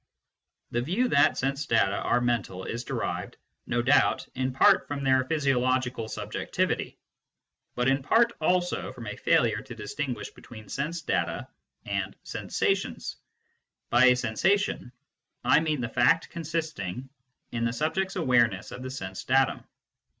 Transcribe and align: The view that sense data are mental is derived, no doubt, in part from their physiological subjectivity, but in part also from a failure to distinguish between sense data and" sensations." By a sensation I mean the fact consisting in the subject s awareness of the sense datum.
The 0.71 0.81
view 0.81 1.09
that 1.09 1.37
sense 1.37 1.67
data 1.67 1.95
are 1.97 2.21
mental 2.21 2.63
is 2.65 2.83
derived, 2.83 3.37
no 3.67 3.83
doubt, 3.83 4.27
in 4.33 4.51
part 4.51 4.87
from 4.87 5.03
their 5.03 5.23
physiological 5.25 6.07
subjectivity, 6.07 6.97
but 7.75 7.87
in 7.87 8.01
part 8.01 8.33
also 8.41 8.91
from 8.93 9.05
a 9.05 9.15
failure 9.15 9.61
to 9.61 9.75
distinguish 9.75 10.31
between 10.31 10.69
sense 10.69 11.03
data 11.03 11.47
and" 11.85 12.15
sensations." 12.33 13.17
By 13.91 14.05
a 14.05 14.15
sensation 14.15 14.91
I 15.43 15.59
mean 15.59 15.81
the 15.81 15.87
fact 15.87 16.31
consisting 16.31 17.07
in 17.51 17.63
the 17.63 17.71
subject 17.71 18.13
s 18.13 18.15
awareness 18.15 18.71
of 18.71 18.81
the 18.81 18.89
sense 18.89 19.23
datum. 19.23 19.63